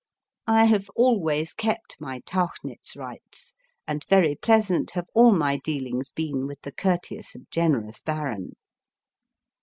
I 0.47 0.65
have 0.65 0.89
always 0.95 1.53
kept 1.53 1.97
my 1.99 2.21
Tauchnitz 2.21 2.95
rights, 2.95 3.53
and 3.85 4.03
very 4.09 4.33
pleasant 4.33 4.89
have 4.95 5.05
all 5.13 5.31
my 5.31 5.57
dealings 5.57 6.09
been 6.09 6.47
with 6.47 6.63
the 6.63 6.71
courteous 6.71 7.35
and 7.35 7.45
generous 7.51 8.01
Baron. 8.01 8.53